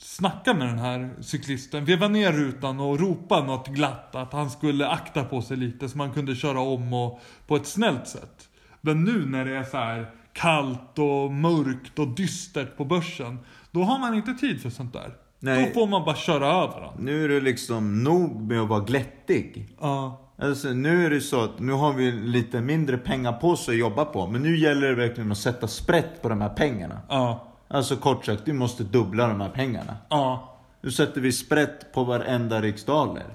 snacka 0.02 0.54
med 0.54 0.68
den 0.68 0.80
här 0.80 1.10
cyklisten, 1.22 1.86
veva 1.86 2.08
ner 2.08 2.32
rutan 2.32 2.80
och 2.80 3.00
ropa 3.00 3.44
något 3.44 3.68
glatt 3.68 4.16
att 4.16 4.34
han 4.34 4.50
skulle 4.50 4.88
akta 4.88 5.24
på 5.24 5.42
sig 5.42 5.58
lite 5.58 5.90
så 5.90 5.98
man 5.98 6.12
kunde 6.12 6.36
köra 6.36 6.60
om 6.60 6.94
och 6.94 7.20
på 7.48 7.56
ett 7.56 7.68
snällt 7.68 8.08
sätt. 8.08 8.50
Men 8.82 9.04
nu 9.04 9.26
när 9.26 9.46
det 9.46 9.58
är 9.58 9.64
så 9.64 9.78
här 9.78 10.12
kallt 10.34 11.00
och 11.00 11.32
mörkt 11.32 12.00
och 12.00 12.08
dystert 12.08 12.78
på 12.78 12.86
börsen, 12.86 13.40
Då 13.72 13.84
har 13.84 14.00
man 14.00 14.16
inte 14.16 14.34
tid 14.34 14.62
för 14.62 14.70
sånt 14.70 14.94
där. 14.94 15.14
Nej. 15.40 15.66
Då 15.66 15.80
får 15.80 15.88
man 15.88 16.06
bara 16.06 16.16
köra 16.16 16.48
över 16.48 16.82
dem. 16.82 16.94
Nu 17.00 17.26
är 17.26 17.30
det 17.30 17.42
liksom 17.42 18.04
nog 18.04 18.42
med 18.42 18.62
att 18.62 18.70
vara 18.70 18.80
glättig. 18.80 19.76
Ja. 19.80 20.26
Alltså 20.38 20.70
nu 20.70 21.06
är 21.06 21.10
det 21.10 21.22
så 21.22 21.44
att 21.44 21.60
nu 21.60 21.72
har 21.72 21.94
vi 21.94 22.12
lite 22.12 22.62
mindre 22.62 22.98
pengar 22.98 23.34
på 23.34 23.50
oss 23.50 23.70
att 23.70 23.78
jobba 23.78 24.06
på. 24.06 24.28
Men 24.28 24.42
nu 24.42 24.58
gäller 24.58 24.88
det 24.88 24.96
verkligen 24.96 25.32
att 25.32 25.38
sätta 25.38 25.68
sprätt 25.68 26.22
på 26.22 26.30
de 26.30 26.42
här 26.42 26.50
pengarna. 26.50 27.02
Ja. 27.10 27.46
Alltså 27.72 27.96
kort 27.96 28.26
sagt, 28.26 28.42
vi 28.46 28.54
måste 28.54 28.84
dubbla 28.84 29.28
de 29.28 29.42
här 29.42 29.50
pengarna. 29.50 29.98
Ja. 30.10 30.56
Nu 30.82 30.92
sätter 30.92 31.22
vi 31.22 31.32
sprätt 31.32 31.94
på 31.94 32.04
varenda 32.04 32.62
riksdaler. 32.62 33.26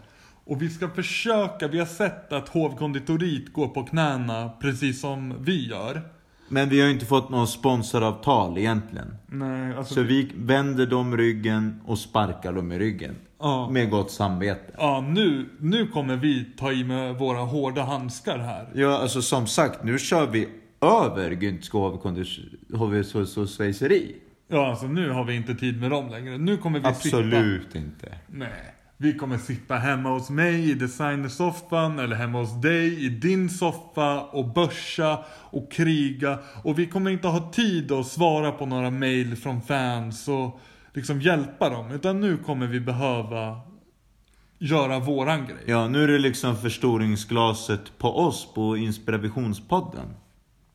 Och 0.44 0.62
vi 0.62 0.70
ska 0.70 0.88
försöka, 0.88 1.68
vi 1.68 1.78
har 1.78 1.86
sett 1.86 2.32
att 2.32 2.48
hovkonditoriet 2.48 3.52
går 3.52 3.68
på 3.68 3.84
knäna 3.84 4.50
precis 4.60 5.00
som 5.00 5.34
vi 5.44 5.68
gör. 5.68 6.02
Men 6.48 6.68
vi 6.68 6.80
har 6.80 6.88
inte 6.88 7.06
fått 7.06 7.30
något 7.30 7.50
sponsoravtal 7.50 8.58
egentligen. 8.58 9.16
Nej, 9.26 9.74
alltså... 9.74 9.94
Så 9.94 10.02
vi 10.02 10.32
vänder 10.36 10.86
dem 10.86 11.16
ryggen 11.16 11.80
och 11.86 11.98
sparkar 11.98 12.52
dem 12.52 12.72
i 12.72 12.78
ryggen. 12.78 13.16
Ja. 13.38 13.70
Med 13.70 13.90
gott 13.90 14.10
samvete. 14.10 14.74
Ja, 14.78 15.00
nu, 15.08 15.48
nu 15.58 15.86
kommer 15.86 16.16
vi 16.16 16.44
ta 16.44 16.72
i 16.72 16.84
med 16.84 17.18
våra 17.18 17.40
hårda 17.40 17.82
handskar 17.82 18.38
här. 18.38 18.68
Ja, 18.74 18.98
alltså 18.98 19.22
som 19.22 19.46
sagt, 19.46 19.84
nu 19.84 19.98
kör 19.98 20.26
vi 20.26 20.48
över 20.80 21.30
Güntska 21.30 21.78
HV-svejseri. 22.72 24.14
Ja, 24.48 24.70
alltså 24.70 24.86
nu 24.86 25.10
har 25.10 25.24
vi 25.24 25.34
inte 25.34 25.54
tid 25.54 25.80
med 25.80 25.90
dem 25.90 26.10
längre. 26.10 26.38
Nu 26.38 26.56
kommer 26.56 26.78
vi 26.78 26.94
sitta... 26.94 27.16
Absolut 27.16 27.74
inte. 27.74 28.18
Nej. 28.26 28.74
Vi 28.96 29.14
kommer 29.14 29.38
sitta 29.38 29.74
hemma 29.74 30.10
hos 30.10 30.30
mig 30.30 30.70
i 30.70 30.74
designersoffan 30.74 31.98
eller 31.98 32.16
hemma 32.16 32.38
hos 32.38 32.62
dig 32.62 33.04
i 33.06 33.08
din 33.08 33.50
soffa 33.50 34.20
och 34.20 34.52
börsa 34.52 35.24
och 35.28 35.72
kriga. 35.72 36.38
Och 36.62 36.78
vi 36.78 36.86
kommer 36.86 37.10
inte 37.10 37.28
ha 37.28 37.50
tid 37.52 37.92
att 37.92 38.06
svara 38.06 38.52
på 38.52 38.66
några 38.66 38.90
mail 38.90 39.36
från 39.36 39.62
fans 39.62 40.28
och 40.28 40.60
liksom 40.92 41.20
hjälpa 41.20 41.68
dem. 41.68 41.90
Utan 41.90 42.20
nu 42.20 42.36
kommer 42.36 42.66
vi 42.66 42.80
behöva 42.80 43.60
göra 44.58 44.98
våran 44.98 45.46
grej. 45.46 45.64
Ja, 45.66 45.88
nu 45.88 46.04
är 46.04 46.08
det 46.08 46.18
liksom 46.18 46.56
förstoringsglaset 46.56 47.98
på 47.98 48.18
oss 48.18 48.54
på 48.54 48.76
Inspirationspodden. 48.76 50.14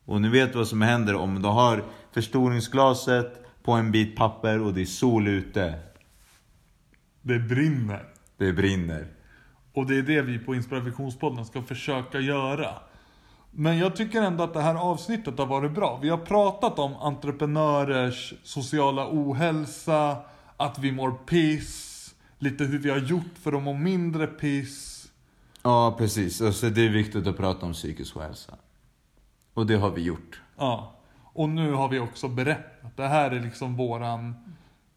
Och 0.06 0.22
ni 0.22 0.30
vet 0.30 0.56
vad 0.56 0.68
som 0.68 0.82
händer 0.82 1.16
om 1.16 1.42
du 1.42 1.48
har 1.48 1.84
förstoringsglaset 2.14 3.49
på 3.64 3.72
en 3.72 3.92
bit 3.92 4.16
papper 4.16 4.62
och 4.62 4.74
det 4.74 4.82
är 4.82 4.86
sol 4.86 5.28
ute. 5.28 5.80
Det 7.22 7.40
brinner. 7.40 8.06
Det 8.38 8.54
brinner. 8.54 9.08
Och 9.74 9.86
det 9.86 9.98
är 9.98 10.02
det 10.02 10.22
vi 10.22 10.40
på 10.40 10.56
Inspirationspodden 10.56 11.46
ska 11.46 11.62
försöka 11.62 12.20
göra. 12.20 12.74
Men 13.52 13.78
jag 13.78 13.96
tycker 13.96 14.22
ändå 14.22 14.44
att 14.44 14.54
det 14.54 14.62
här 14.62 14.76
avsnittet 14.76 15.38
har 15.38 15.46
varit 15.46 15.72
bra. 15.72 16.00
Vi 16.02 16.10
har 16.10 16.18
pratat 16.18 16.80
om 16.80 16.96
entreprenörers 16.96 18.34
sociala 18.44 19.08
ohälsa, 19.12 20.18
att 20.58 20.80
vi 20.80 20.92
mår 20.92 21.12
piss, 21.12 22.16
lite 22.40 22.64
hur 22.64 22.80
vi 22.80 22.90
har 22.90 22.98
gjort 22.98 23.38
för 23.42 23.54
att 23.54 23.64
må 23.64 23.74
mindre 23.74 24.28
piss. 24.28 25.12
Ja, 25.64 25.96
precis. 25.98 26.42
Alltså, 26.42 26.70
det 26.70 26.86
är 26.86 26.90
viktigt 26.90 27.28
att 27.28 27.38
prata 27.38 27.66
om 27.66 27.74
psykisk 27.74 28.18
ohälsa. 28.18 28.58
Och 29.54 29.66
det 29.66 29.76
har 29.76 29.90
vi 29.90 30.02
gjort. 30.02 30.42
Ja. 30.58 30.99
Och 31.40 31.50
nu 31.50 31.74
har 31.74 31.90
vi 31.90 32.00
också 32.00 32.28
berättat. 32.28 32.98
Det 32.98 33.08
här 33.08 33.32
är 33.32 33.40
liksom 33.40 33.76
våran, 33.76 34.36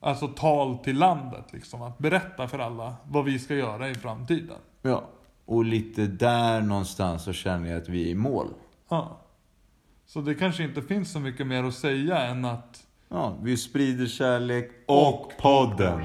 alltså 0.00 0.28
tal 0.28 0.78
till 0.78 0.98
landet 0.98 1.44
liksom. 1.52 1.82
Att 1.82 1.98
berätta 1.98 2.48
för 2.48 2.58
alla 2.58 2.94
vad 3.04 3.24
vi 3.24 3.38
ska 3.38 3.54
göra 3.54 3.88
i 3.88 3.94
framtiden. 3.94 4.56
Ja. 4.82 5.04
Och 5.44 5.64
lite 5.64 6.06
där 6.06 6.60
någonstans 6.60 7.22
så 7.24 7.32
känner 7.32 7.70
jag 7.70 7.82
att 7.82 7.88
vi 7.88 8.02
är 8.02 8.06
i 8.06 8.14
mål. 8.14 8.46
Ja. 8.88 9.20
Så 10.06 10.20
det 10.20 10.34
kanske 10.34 10.62
inte 10.62 10.82
finns 10.82 11.12
så 11.12 11.20
mycket 11.20 11.46
mer 11.46 11.64
att 11.64 11.74
säga 11.74 12.18
än 12.18 12.44
att 12.44 12.86
Ja, 13.08 13.34
vi 13.42 13.56
sprider 13.56 14.06
kärlek 14.06 14.70
och 14.86 15.32
podden. 15.38 16.00